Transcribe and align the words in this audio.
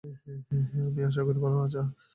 আমি 0.81 1.01
আশা 1.07 1.21
করি 1.27 1.39
ভালো 1.45 1.57
আছো। 1.65 1.81